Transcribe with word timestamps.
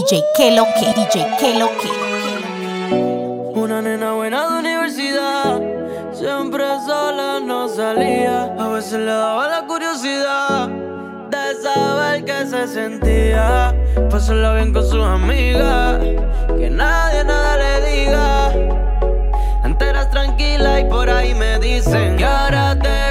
DJ 0.00 0.24
que 0.34 0.50
lo 0.52 0.64
que, 0.64 0.94
DJ 0.94 1.36
que 1.38 1.58
lo 1.58 1.68
que. 1.76 1.90
Una 3.54 3.82
nena 3.82 4.14
buena 4.14 4.48
de 4.48 4.58
universidad, 4.60 5.60
siempre 6.14 6.64
sola 6.86 7.38
no 7.38 7.68
salía. 7.68 8.44
A 8.58 8.68
veces 8.68 8.98
le 9.00 9.12
daba 9.12 9.46
la 9.48 9.66
curiosidad 9.66 10.70
de 11.28 11.54
saber 11.62 12.24
qué 12.24 12.46
se 12.46 12.66
sentía. 12.66 13.74
Pasarla 14.10 14.54
bien 14.54 14.72
con 14.72 14.88
sus 14.88 15.04
amigas, 15.04 16.00
que 16.58 16.70
nadie 16.70 17.22
nada 17.22 17.58
le 17.58 17.90
diga. 17.90 18.52
Enteras 19.64 20.10
tranquila 20.10 20.80
y 20.80 20.84
por 20.84 21.10
ahí 21.10 21.34
me 21.34 21.58
dicen 21.58 22.16
que 22.16 22.24
ahora 22.24 22.74
te 22.78 23.09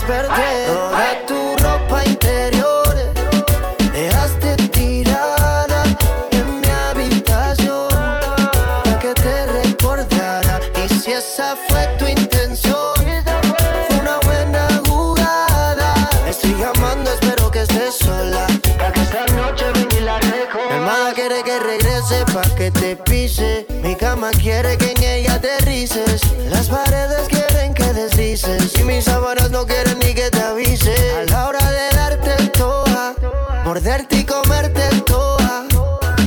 desperté, 0.00 0.66
toda 0.66 1.26
tu 1.26 1.56
ropa 1.62 2.04
interior 2.04 2.94
dejaste 3.92 4.56
tirada 4.68 5.82
en 6.30 6.60
mi 6.60 6.68
habitación 6.88 7.88
para 7.90 8.98
que 8.98 9.14
te 9.14 9.46
recordara. 9.46 10.60
Y 10.84 10.88
si 10.88 11.12
esa 11.12 11.56
fue 11.68 11.86
tu 11.98 12.06
intención, 12.06 12.94
fue 13.88 13.98
una 14.00 14.18
buena 14.20 14.68
jugada. 14.86 15.92
Estoy 16.26 16.54
llamando, 16.54 17.10
espero 17.12 17.50
que 17.50 17.62
estés 17.62 17.96
sola. 17.96 18.46
Para 18.78 18.92
que 18.92 19.02
esta 19.02 19.26
noche 19.34 19.66
venga 19.74 19.96
y 19.96 20.00
la 20.00 20.18
recoja. 20.18 20.68
Mi 20.68 20.74
hermana 20.76 21.12
quiere 21.14 21.42
que 21.42 21.58
regrese 21.58 22.24
pa' 22.32 22.54
que 22.56 22.70
te 22.70 22.96
pise. 22.96 23.66
Mi 23.82 23.94
cama 23.94 24.30
quiere 24.30 24.78
que 24.78 24.92
en 24.92 25.02
ella 25.02 25.34
aterrices. 25.34 26.22
Morderte 33.80 34.16
y 34.18 34.24
comerte 34.24 34.82
toa. 35.06 35.66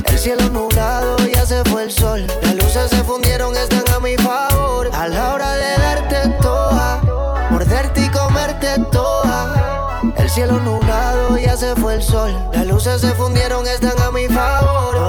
El 0.06 0.18
cielo 0.18 0.50
nublado 0.50 1.16
ya 1.18 1.46
se 1.46 1.62
fue 1.66 1.84
el 1.84 1.92
sol. 1.92 2.26
Las 2.42 2.56
luces 2.56 2.90
se 2.90 3.04
fundieron, 3.04 3.56
están 3.56 3.84
a 3.94 4.00
mi 4.00 4.16
favor. 4.16 4.90
A 4.92 5.06
la 5.06 5.34
hora 5.34 5.52
de 5.52 5.76
darte 5.78 6.28
toa, 6.42 7.46
morderte 7.50 8.00
y 8.00 8.08
comerte 8.08 8.80
toa. 8.90 10.02
El 10.16 10.28
cielo 10.28 10.58
nublado 10.58 11.38
ya 11.38 11.56
se 11.56 11.76
fue 11.76 11.94
el 11.94 12.02
sol. 12.02 12.36
Las 12.52 12.66
luces 12.66 13.00
se 13.00 13.12
fundieron, 13.12 13.64
están 13.68 14.02
a 14.02 14.10
mi 14.10 14.26
favor. 14.26 15.03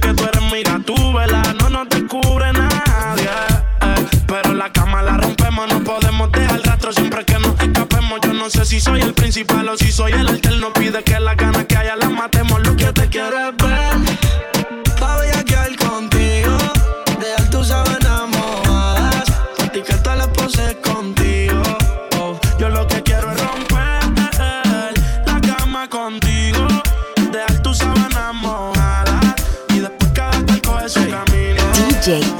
Que 0.00 0.14
tú 0.14 0.24
eres 0.24 0.42
mira, 0.52 0.80
tú 0.84 0.94
vela. 1.12 1.42
No 1.60 1.68
nos 1.68 1.88
descubre 1.88 2.52
nadie. 2.52 3.24
eh. 3.24 4.06
Pero 4.26 4.54
la 4.54 4.72
cama 4.72 5.02
la 5.02 5.16
rompemos, 5.16 5.68
no 5.68 5.80
podemos 5.84 6.30
dejar 6.32 6.60
rastro 6.62 6.92
siempre 6.92 7.24
que 7.24 7.38
nos 7.38 7.58
escapemos. 7.60 8.20
Yo 8.22 8.32
no 8.32 8.50
sé 8.50 8.64
si 8.64 8.80
soy 8.80 9.00
el 9.00 9.14
principal 9.14 9.68
o 9.68 9.76
si 9.76 9.92
soy 9.92 10.12
el 10.12 10.26
alterno. 10.28 10.72
Pide 10.72 11.02
que 11.04 11.18
las 11.20 11.36
ganas 11.36 11.53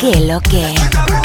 que 0.04 0.20
lo 0.20 0.38
que. 0.40 0.74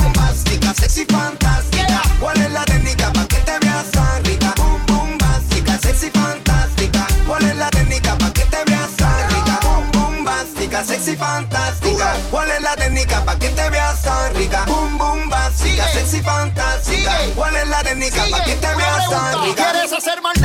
bombástica, 0.02 0.74
sexy, 0.74 1.06
fantástica. 1.06 2.02
¿Cuál 2.20 2.40
es 2.40 2.52
la 2.52 2.64
técnica 2.64 3.12
para 3.12 3.28
que 3.28 3.38
te 3.38 3.60
veas 3.60 3.92
tan 3.92 4.24
rica? 4.24 4.54
Boom, 4.56 4.86
boom, 4.88 5.18
básica, 5.18 5.78
sexy, 5.80 6.10
fantástica. 6.10 7.08
¿Cuál 7.28 7.44
es 7.44 7.56
la 7.58 7.70
técnica 7.72 8.18
para 8.18 8.32
que 8.32 8.44
te 8.44 8.64
veas 8.66 8.92
tan 8.96 9.30
rica? 9.32 9.60
Boom, 9.64 9.92
boom, 9.92 10.24
básica, 10.24 10.84
sexy, 10.86 11.18
fantástica. 11.18 12.16
¿Cuál 12.32 12.52
es 12.52 12.62
la 12.62 12.76
técnica 12.78 13.26
para 13.26 13.40
que 13.40 13.50
te 13.50 13.70
veas 13.70 14.02
tan 14.02 14.36
rica? 14.36 14.64
Boom, 14.66 14.98
boom, 14.98 15.30
básica, 15.30 15.88
sexy, 15.92 16.22
fantástica. 16.22 17.18
¿Cuál 17.36 17.56
es 17.58 17.68
la 17.68 17.84
técnica 17.84 18.24
para 18.32 18.44
que 18.46 18.56
te 18.56 18.76
veas 18.76 19.10
tan 19.10 19.44
rica? 19.44 19.72
¿Quieres 19.72 19.92
hacer 19.92 20.22
maldades? 20.22 20.39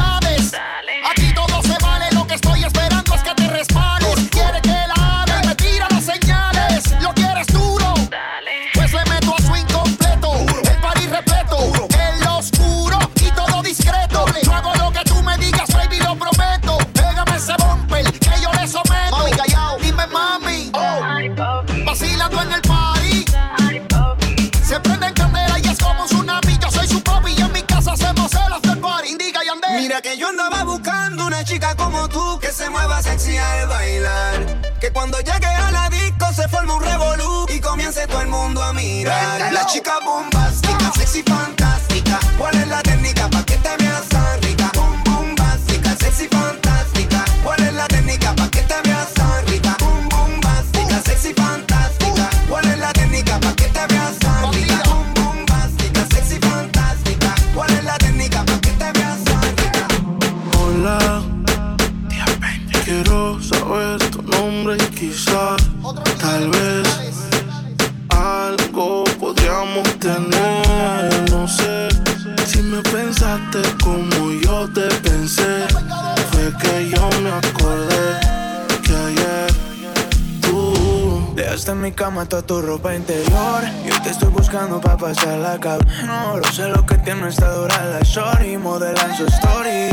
Mi 81.85 81.93
cama 81.93 82.27
toda 82.27 82.41
tu 82.41 82.63
ropa 82.63 82.95
interior. 82.95 83.63
Y 83.85 83.91
hoy 83.91 84.01
te 84.01 84.09
estoy 84.09 84.31
buscando 84.31 84.81
pa' 84.81 84.97
pasar 84.97 85.37
la 85.37 85.59
No 86.07 86.39
lo 86.39 86.51
sé 86.51 86.67
lo 86.69 86.87
que 86.87 86.95
tiene 86.97 87.29
esta 87.29 87.53
dura 87.53 87.85
la 87.85 88.01
shorty 88.01 88.57
Modelan 88.57 89.15
su 89.15 89.27
story. 89.27 89.91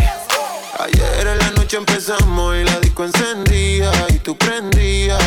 Ayer 0.80 1.28
en 1.28 1.38
la 1.38 1.52
noche 1.52 1.76
empezamos 1.76 2.56
y 2.56 2.64
la 2.64 2.80
disco 2.80 3.04
encendía 3.04 3.92
y 4.08 4.20
tú 4.20 4.38
prendías. 4.38 5.20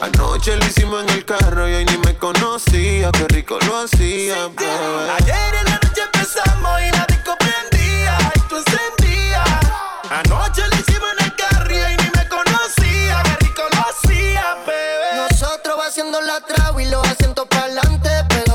Anoche 0.00 0.56
lo 0.56 0.64
hicimos 0.66 1.02
en 1.02 1.10
el 1.10 1.24
carro 1.24 1.68
y 1.68 1.74
hoy 1.74 1.84
ni 1.84 1.98
me 1.98 2.14
conocía, 2.16 3.10
qué 3.10 3.26
rico 3.26 3.58
lo 3.66 3.78
hacía, 3.78 4.46
bebé. 4.46 5.10
Ayer 5.18 5.54
en 5.60 5.64
la 5.64 5.80
noche 5.82 6.02
empezamos 6.12 6.82
y 6.82 6.90
la 6.96 7.06
disco 7.06 7.15
y 16.78 16.84
los 16.86 17.06
asientos 17.08 17.46
pa'lante, 17.48 18.10
pegado 18.28 18.45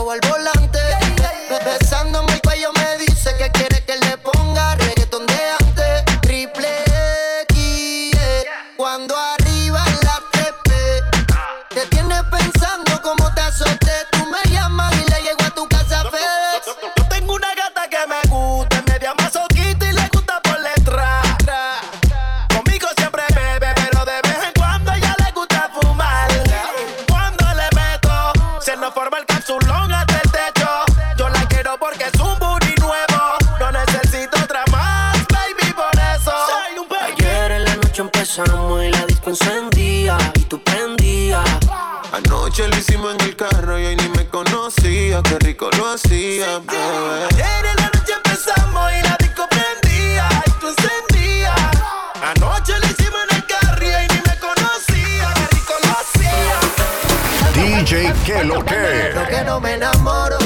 que 58.23 58.43
lo 58.43 58.63
que. 58.63 59.11
Lo 59.13 59.25
que 59.27 59.43
no 59.43 59.59
me 59.59 59.73
enamoro. 59.73 60.37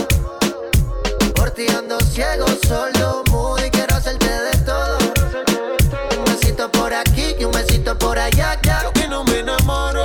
Por 1.35 1.51
ti 1.51 1.67
ando 1.67 1.99
ciego, 1.99 2.45
solo, 2.67 3.23
mudo 3.29 3.65
y 3.65 3.69
quiero 3.69 3.95
hacerte 3.95 4.27
de 4.27 4.57
todo. 4.65 4.97
Un 6.17 6.25
besito 6.25 6.71
por 6.71 6.93
aquí 6.93 7.35
y 7.39 7.43
un 7.43 7.51
besito 7.51 7.97
por 7.97 8.17
allá, 8.17 8.57
ya. 8.63 8.91
Que 8.93 9.07
no 9.07 9.23
me 9.23 9.39
enamoro. 9.39 10.03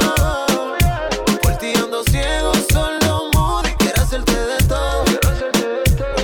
Por 1.43 1.57
ti 1.57 1.73
ando 1.77 2.03
ciego, 2.05 2.53
solo 2.73 3.31
mudo 3.33 3.63
y 3.69 3.75
quiero 3.75 4.03
hacerte 4.03 4.35
de 4.35 4.59
todo. 4.69 5.05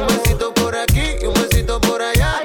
Un 0.01 0.07
besito 0.07 0.53
por 0.55 0.77
aquí 0.77 1.17
y 1.21 1.27
un 1.27 1.35
besito 1.35 1.81
por 1.81 2.03
allá. 2.03 2.43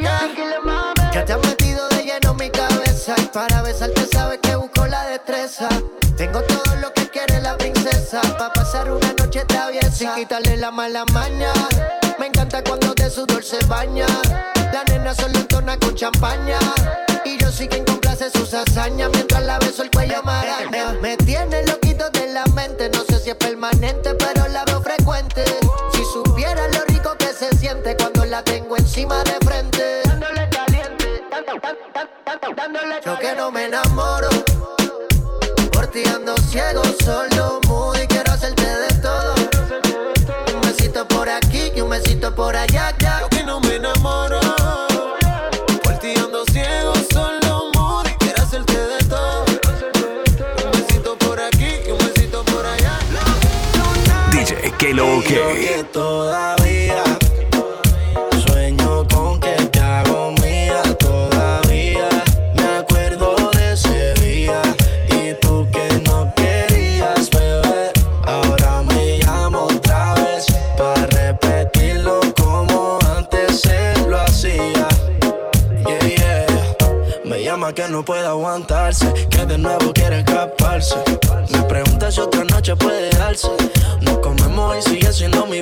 Ya 1.13 1.25
te 1.25 1.33
has 1.33 1.45
metido 1.45 1.88
de 1.89 2.03
lleno 2.03 2.31
en 2.31 2.38
mi 2.38 2.50
cabeza 2.50 3.15
y 3.18 3.25
para 3.25 3.62
besarte 3.62 4.06
sabes 4.12 4.39
que 4.42 4.56
busco 4.56 4.86
la 4.88 5.06
destreza. 5.06 5.68
Tengo 6.15 6.42
todo 6.44 6.75
lo 6.77 6.94
que 6.94 7.09
quiere 7.09 7.42
la 7.42 7.57
princesa 7.57 8.21
pa 8.38 8.51
pasar 8.71 8.89
una 8.89 9.12
noche 9.13 9.44
traviesa 9.45 9.91
sin 9.91 10.13
quitarle 10.15 10.56
la 10.56 10.71
mala 10.71 11.03
maña. 11.12 11.51
Me 12.18 12.27
encanta 12.27 12.63
cuando 12.63 12.94
de 12.94 13.09
sudor 13.09 13.44
se 13.44 13.59
baña. 13.65 14.06
La 14.71 14.85
nena 14.85 15.13
solo 15.13 15.39
entona 15.39 15.77
con 15.77 15.94
champaña 15.94 16.57
y 17.25 17.38
yo 17.38 17.51
sí 17.51 17.68
quien 17.68 17.83
complace 17.83 18.29
sus 18.29 18.53
hazañas 18.53 19.09
mientras 19.13 19.44
la 19.44 19.59
beso 19.59 19.83
el 19.83 19.91
cuello 19.91 20.23
me. 20.23 21.00
Me 21.01 21.18
tiene 21.18 21.65
loquito 21.65 22.09
de 22.12 22.31
la 22.31 22.45
mente, 22.56 22.89
no 22.94 23.03
sé 23.03 23.19
si 23.19 23.31
es 23.31 23.35
permanente 23.35 24.13
pero 24.15 24.47
la 24.47 24.63
veo 24.63 24.81
frecuente. 24.81 25.44
Si 25.91 26.03
supiera 26.06 26.65
lo 26.69 26.85
rico 26.88 27.17
que 27.17 27.33
se 27.33 27.53
siente 27.57 27.97
cuando 27.97 28.24
la 28.24 28.41
tengo 28.41 28.77
encima 28.77 29.21
de 29.25 29.38
frente. 29.45 30.01
Dándole 30.06 30.50
caliente, 30.50 31.24
yo 33.06 33.19
que 33.19 33.35
no 33.35 33.51
me 33.51 33.65
enamoro. 33.65 34.29
Por 35.74 35.88
ti 35.88 36.03
ando 36.06 36.38
ciego, 36.38 36.83
solo, 37.03 37.59
por 42.41 42.55
allá, 42.57 42.71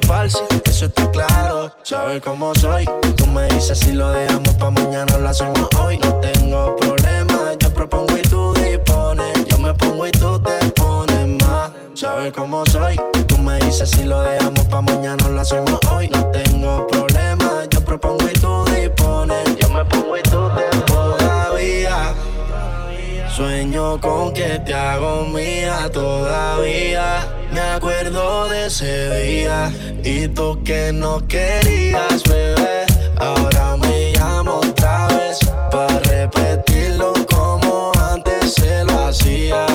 mi. 0.07 0.59
Eso 0.65 0.85
está 0.85 1.11
claro, 1.11 1.71
sabes 1.83 2.21
cómo 2.21 2.53
soy. 2.55 2.85
Tú 3.15 3.27
me 3.27 3.47
dices 3.47 3.79
si 3.79 3.91
lo 3.91 4.11
dejamos 4.11 4.53
pa' 4.55 4.69
mañana, 4.71 5.17
lo 5.17 5.29
hacemos 5.29 5.67
hoy. 5.79 5.97
No 5.97 6.13
tengo 6.15 6.75
problema, 6.77 7.53
yo 7.59 7.73
propongo 7.73 8.17
y 8.17 8.21
tú 8.21 8.53
dispones. 8.53 9.45
Yo 9.47 9.57
me 9.57 9.73
pongo 9.73 10.07
y 10.07 10.11
tú 10.11 10.39
te 10.39 10.71
pones 10.71 11.27
más. 11.43 11.71
Sabes 11.93 12.33
cómo 12.33 12.65
soy. 12.65 12.99
Tú 13.27 13.37
me 13.37 13.57
dices 13.59 13.89
si 13.89 14.03
lo 14.03 14.21
dejamos 14.21 14.65
pa' 14.65 14.81
mañana, 14.81 15.27
lo 15.27 15.41
hacemos 15.41 15.79
hoy. 15.91 16.07
No 16.09 16.25
tengo 16.27 16.87
problema, 16.87 17.65
yo 17.69 17.81
propongo 17.81 18.25
y 18.29 18.39
tú 18.39 18.65
dispones. 18.65 19.48
Sueño 23.39 23.97
con 24.01 24.33
que 24.33 24.59
te 24.65 24.73
hago 24.73 25.23
mía 25.23 25.89
todavía. 25.93 27.25
Me 27.53 27.61
acuerdo 27.61 28.49
de 28.49 28.65
ese 28.65 28.93
día 29.23 29.71
y 30.03 30.27
tú 30.27 30.61
que 30.65 30.91
no 30.91 31.25
querías, 31.25 32.21
bebé. 32.23 32.85
Ahora 33.17 33.77
me 33.77 34.11
llamo 34.11 34.55
otra 34.55 35.07
vez 35.07 35.39
para 35.71 35.99
repetirlo 35.99 37.13
como 37.33 37.93
antes 38.11 38.55
se 38.55 38.83
lo 38.83 39.07
hacía. 39.07 39.68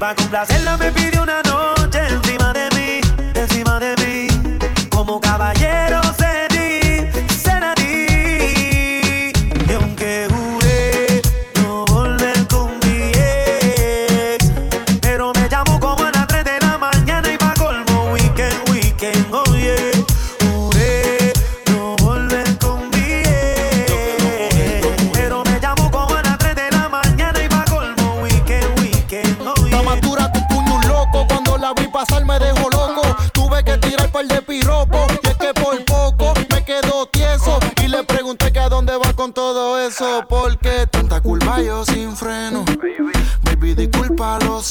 para 0.00 0.14
complacerla 0.14 0.78
me 0.78 0.90
pidió 0.90 1.22
una 1.22 1.42
noche. 1.42 1.79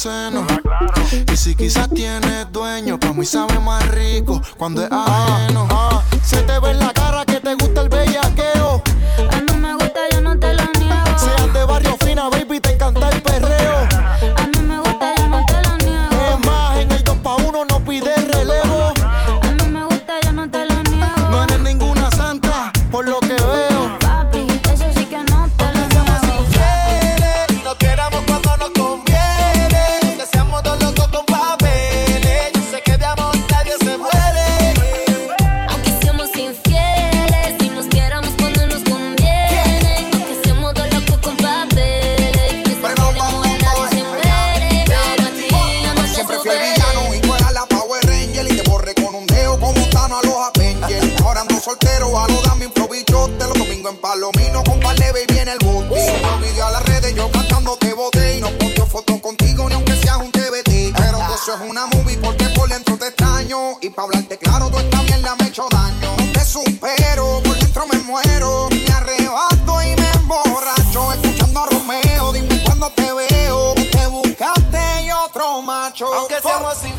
Y 0.01 1.35
si 1.35 1.55
quizás 1.55 1.89
tiene 1.89 2.45
dueño, 2.45 2.97
pues 2.97 3.09
para 3.09 3.13
mí 3.19 3.25
sabe 3.25 3.59
más 3.59 3.85
rico 3.89 4.41
cuando 4.57 4.81
es 4.83 4.89
ajeno. 4.89 5.67
paro, 64.59 64.69
toda 64.69 64.83
esta 64.83 65.01
mierda 65.03 65.35
me 65.37 65.47
hecho 65.47 65.67
daño. 65.71 66.15
No 66.17 66.31
te 66.31 66.43
supero, 66.45 67.41
por 67.43 67.57
dentro 67.57 67.87
me 67.87 67.99
muero. 67.99 68.67
Me 68.71 68.93
arrebato 68.93 69.81
y 69.81 69.95
me 69.95 70.11
emborracho. 70.11 71.13
Escuchando 71.13 71.61
a 71.61 71.65
Romeo, 71.67 72.33
dime 72.33 72.61
cuándo 72.63 72.89
te 72.91 73.11
veo. 73.13 73.75
Que 73.75 73.85
te 73.85 74.07
buscaste 74.07 75.03
y 75.05 75.11
otro 75.11 75.61
macho. 75.61 76.13
Aunque 76.13 76.41
seamos 76.41 76.77
sin 76.77 76.98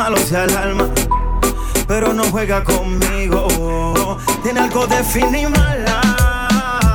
malo 0.00 0.16
se 0.16 0.34
alarma, 0.34 0.88
pero 1.86 2.14
no 2.14 2.24
juega 2.30 2.64
conmigo. 2.64 4.16
Tiene 4.42 4.60
algo 4.60 4.86
de 4.86 5.04
fin 5.04 5.34
y 5.34 5.44
mala. 5.46 6.00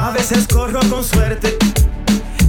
A 0.07 0.09
veces 0.11 0.47
corro 0.47 0.79
con 0.89 1.03
suerte, 1.03 1.55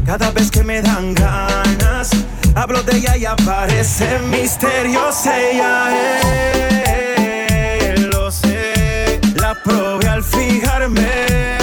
cada 0.07 0.31
vez 0.31 0.51
que 0.51 0.65
me 0.65 0.81
dan 0.81 1.13
ganas. 1.13 2.09
Hablo 2.55 2.83
de 2.85 2.97
ella 2.97 3.19
y 3.19 3.27
aparece 3.27 4.19
misteriosa 4.31 5.39
ella. 5.39 5.91
Lo 8.11 8.31
sé, 8.31 9.21
la 9.35 9.55
probé 9.63 10.09
al 10.09 10.25
fijarme. 10.25 11.56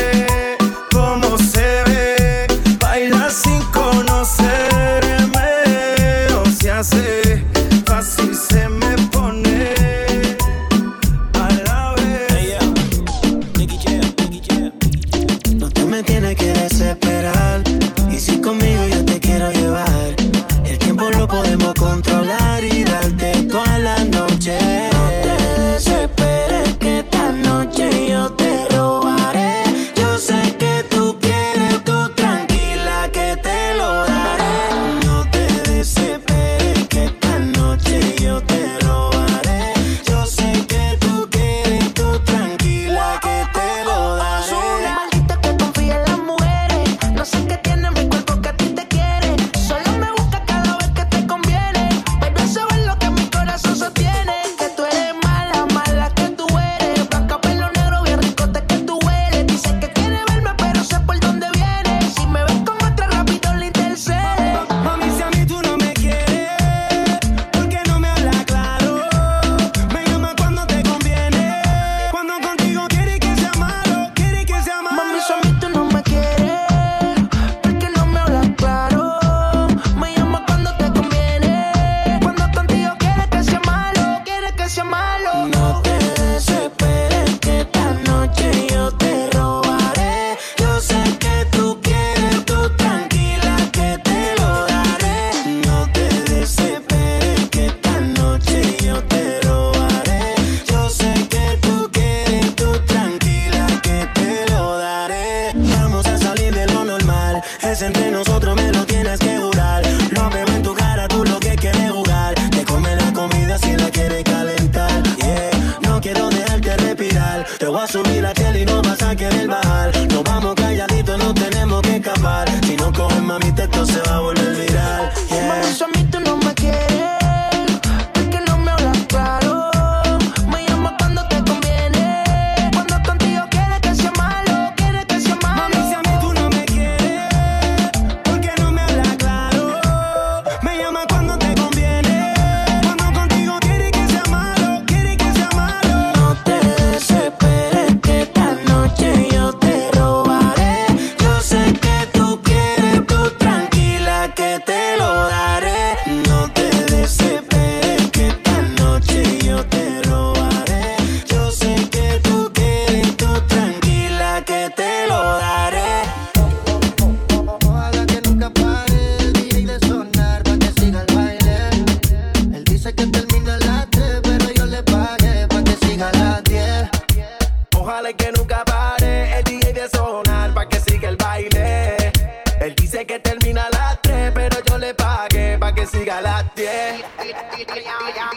nunca 178.43 178.65
pare. 178.65 179.39
El 179.39 179.43
DJ 179.45 179.73
de 179.73 179.89
sonar 179.89 180.53
pa' 180.53 180.67
que 180.67 180.79
siga 180.79 181.09
el 181.09 181.15
baile. 181.15 182.11
Él 182.59 182.75
dice 182.75 183.05
que 183.05 183.19
termina 183.19 183.69
las 183.71 184.01
3, 184.01 184.31
pero 184.33 184.57
yo 184.67 184.77
le 184.77 184.93
pagué 184.93 185.57
pa' 185.57 185.73
que 185.73 185.85
siga 185.87 186.21
las 186.21 186.53
10. 186.55 187.05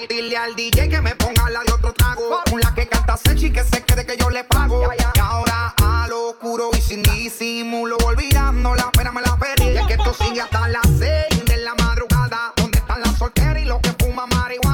Dile 0.09 0.37
al 0.37 0.55
DJ 0.55 0.89
que 0.89 1.01
me 1.01 1.15
ponga 1.17 1.51
la 1.51 1.61
de 1.65 1.73
otro 1.73 1.93
trago. 1.93 2.41
Una 2.53 2.73
que 2.75 2.87
canta 2.87 3.17
Sechi 3.17 3.51
que 3.51 3.65
se 3.65 3.83
quede 3.83 4.07
que 4.07 4.17
yo 4.17 4.31
le 4.31 4.45
pago. 4.45 4.83
Y 4.97 5.21
ahora 5.21 5.75
a 5.83 6.07
lo 6.09 6.31
oscuro 6.31 6.71
y 6.77 6.81
sin 6.81 7.03
disimulo, 7.03 7.97
olvidando 8.05 8.75
la 8.77 8.91
pena 8.93 9.11
me 9.11 9.23
la 9.23 9.37
perdí. 9.37 9.77
Es 9.77 9.87
que 9.87 9.95
esto 9.95 10.15
sigue 10.15 10.41
hasta 10.41 10.69
las 10.69 10.87
6 10.99 11.45
de 11.47 11.57
la 11.59 11.75
madrugada. 11.75 12.53
¿Dónde 12.57 12.79
están 12.79 13.01
las 13.01 13.19
solteras 13.19 13.63
y 13.63 13.65
los 13.65 13.81
que 13.81 13.91
fuman 13.99 14.29
marihuana? 14.29 14.66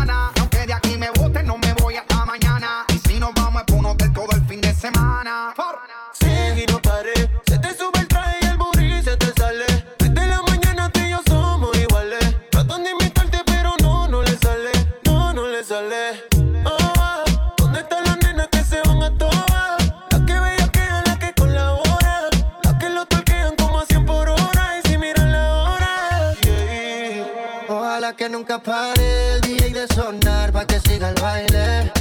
el 28.64 29.40
DJ 29.40 29.70
de 29.70 29.86
sonar 29.92 30.52
pa' 30.52 30.64
que 30.66 30.78
siga 30.80 31.08
el 31.08 31.20
baile. 31.20 31.92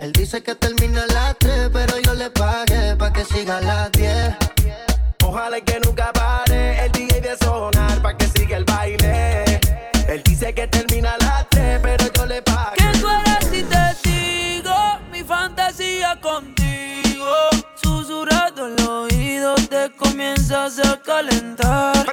Él 0.00 0.12
dice 0.12 0.42
que 0.42 0.54
termina 0.56 1.04
a 1.04 1.06
las 1.12 1.38
3, 1.38 1.70
pero 1.72 1.98
yo 2.00 2.14
le 2.14 2.28
pagué 2.30 2.96
pa' 2.96 3.12
que 3.12 3.24
siga 3.24 3.58
a 3.58 3.60
las 3.60 3.92
10. 3.92 4.34
Ojalá 5.24 5.60
que 5.60 5.78
nunca 5.80 6.12
pare 6.12 6.84
el 6.84 6.92
DJ 6.92 7.20
de 7.20 7.36
sonar 7.36 8.02
pa' 8.02 8.16
que 8.16 8.26
siga 8.26 8.56
el 8.56 8.64
baile. 8.64 9.60
Él 10.08 10.22
dice 10.24 10.52
que 10.52 10.66
termina 10.66 11.12
a 11.12 11.18
las 11.18 11.48
3, 11.50 11.78
pero 11.82 12.04
yo 12.12 12.26
le 12.26 12.42
pagué. 12.42 12.76
Que 12.76 12.98
tú 12.98 13.08
eres 13.08 13.52
y 13.52 13.62
testigo, 13.62 14.74
mi 15.12 15.22
fantasía 15.22 16.18
contigo. 16.20 17.34
Susurrando 17.80 18.66
en 18.66 18.76
los 18.76 18.88
oídos 18.88 19.68
te 19.68 19.92
comienzas 19.96 20.80
a 20.80 21.00
calentar. 21.00 22.04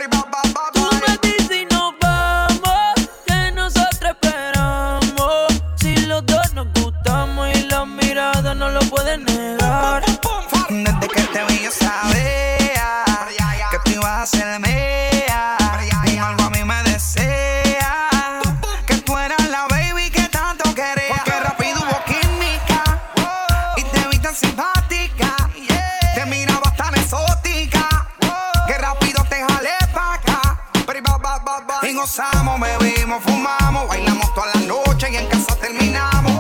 Y 31.82 31.94
gozamos, 31.94 32.60
bebimos, 32.60 33.24
fumamos, 33.24 33.88
bailamos 33.88 34.34
toda 34.34 34.48
la 34.54 34.62
noche 34.62 35.08
y 35.12 35.16
en 35.16 35.28
casa 35.28 35.56
terminamos. 35.56 36.34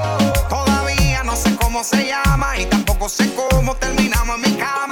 Todavía 0.47 1.23
no 1.23 1.35
sé 1.35 1.55
cómo 1.55 1.83
se 1.83 2.05
llama 2.07 2.57
y 2.57 2.65
tampoco 2.65 3.09
sé 3.09 3.33
cómo 3.33 3.75
terminamos 3.75 4.35
en 4.35 4.41
mi 4.41 4.57
cama. 4.57 4.88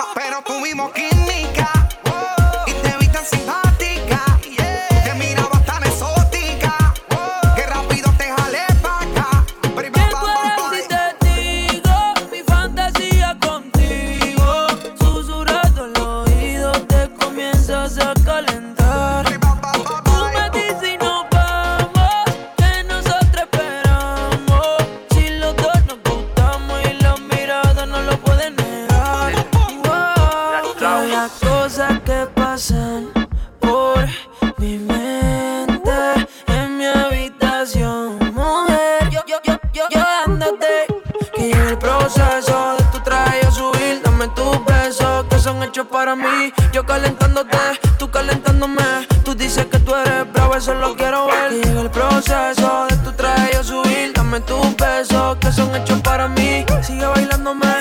para 45.85 46.15
mí. 46.15 46.53
Yo 46.71 46.85
calentándote, 46.85 47.57
tú 47.99 48.09
calentándome. 48.09 49.07
Tú 49.23 49.35
dices 49.35 49.65
que 49.65 49.79
tú 49.79 49.93
eres 49.93 50.31
bravo, 50.31 50.55
eso 50.55 50.73
lo 50.73 50.95
quiero 50.95 51.27
ver. 51.27 51.53
Y 51.53 51.61
llega 51.61 51.81
el 51.81 51.91
proceso 51.91 52.87
de 52.89 52.95
tu 52.97 53.11
traje 53.13 53.51
yo 53.53 53.63
subir. 53.63 54.13
Dame 54.13 54.39
tus 54.41 54.75
besos 54.75 55.37
que 55.37 55.51
son 55.51 55.75
hechos 55.75 56.01
para 56.01 56.27
mí. 56.27 56.65
Sigue 56.81 57.05
bailándome 57.05 57.76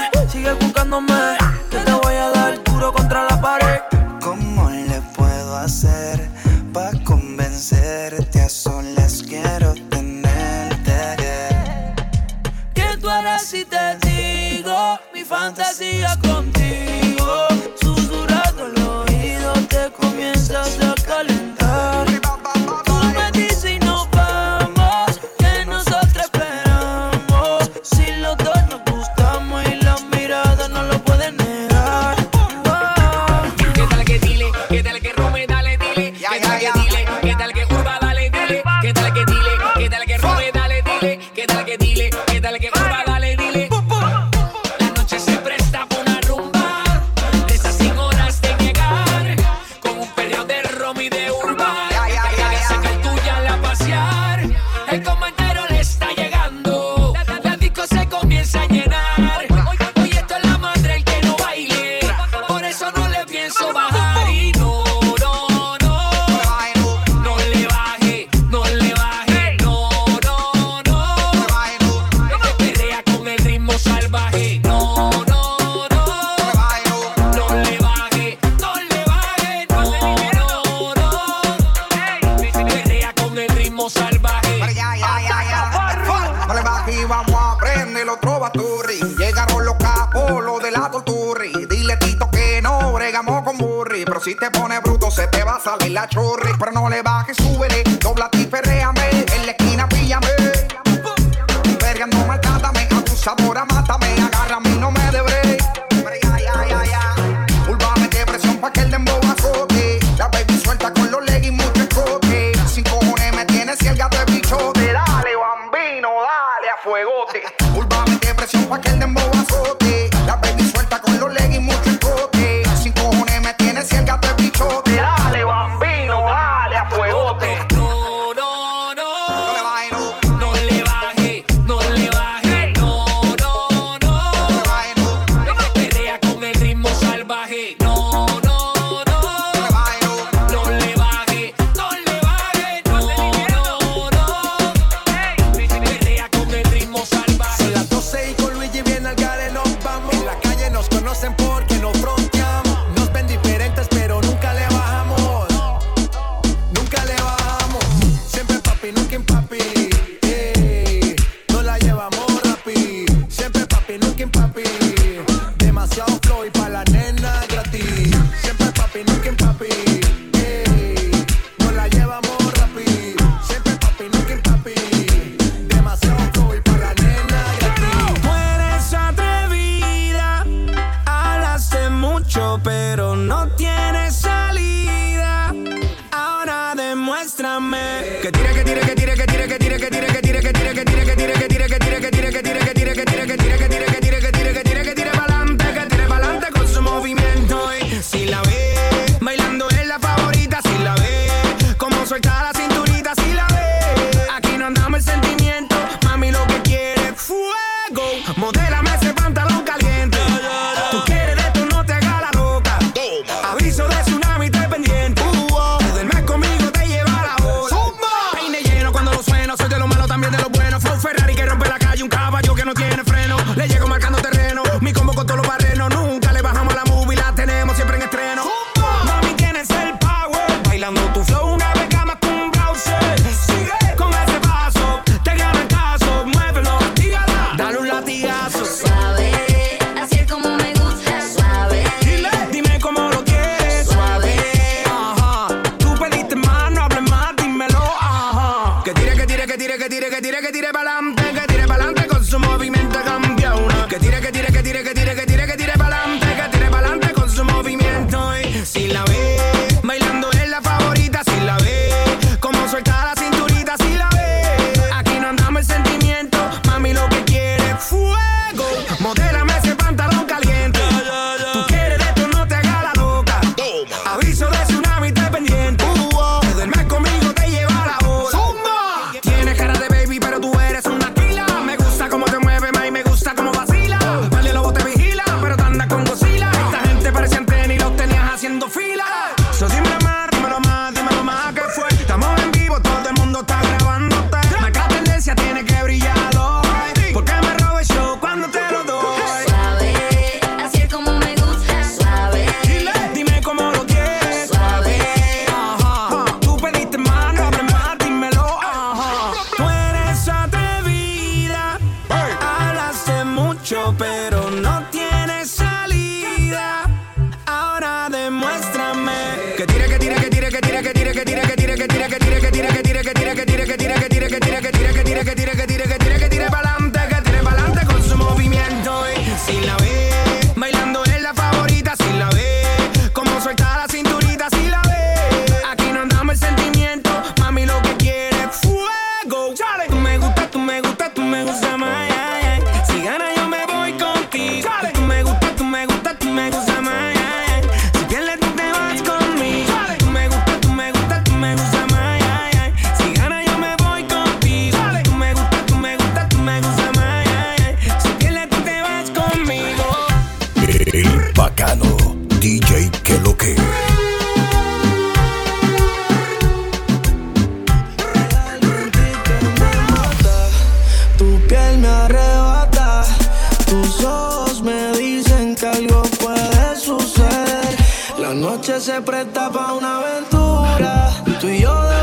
noche 378.40 378.80
se 378.80 379.00
presta 379.02 379.50
para 379.50 379.72
una 379.72 379.98
aventura. 379.98 381.10
Tú 381.40 381.48
y 381.48 381.60
yo 381.60 381.95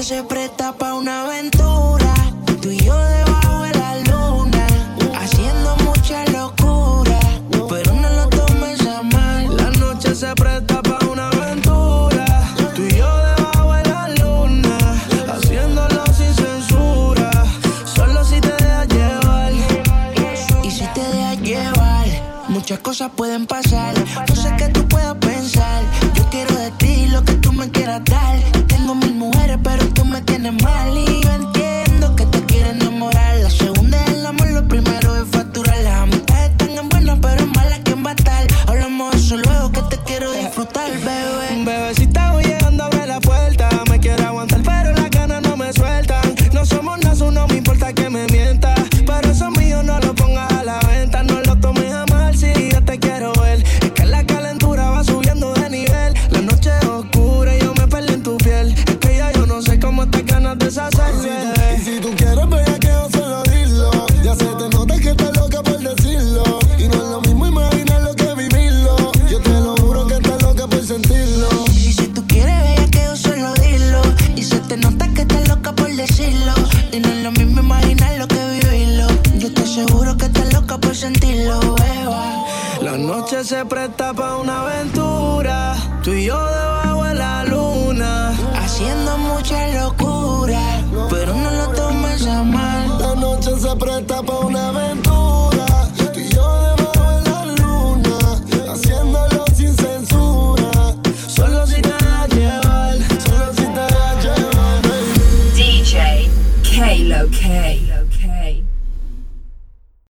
que 0.00 0.06
se 0.06 0.22
presta 0.22 0.72
pa' 0.72 0.94
una 0.94 1.24
aventura. 1.24 2.14
Tú 2.62 2.70
y 2.70 2.78
yo 2.78 2.96
debajo 2.96 3.62
de 3.64 3.72
la 3.74 3.98
luna, 4.10 4.66
haciendo 5.14 5.76
mucha 5.84 6.24
locura. 6.30 7.18
Pero 7.68 7.92
no 7.92 8.08
lo 8.08 8.26
tomes 8.30 8.80
a 8.86 9.02
mal. 9.02 9.56
La 9.58 9.70
noche 9.72 10.14
se 10.14 10.34
presta 10.34 10.80
pa' 10.80 11.04
una 11.06 11.28
aventura. 11.28 12.24
Tú 12.74 12.82
y 12.82 12.96
yo 12.96 13.10
debajo 13.28 13.74
de 13.74 13.84
la 13.90 14.08
luna, 14.20 14.78
haciéndolo 15.34 16.02
sin 16.14 16.34
censura. 16.34 17.30
Solo 17.84 18.24
si 18.24 18.40
te 18.40 18.52
dejas 18.52 18.88
llevar. 18.88 19.52
Y 20.64 20.70
si 20.70 20.86
te 20.94 21.02
dejas 21.02 21.40
llevar, 21.42 22.06
muchas 22.48 22.78
cosas 22.78 23.10
pueden 23.14 23.46
pasar 23.46 23.94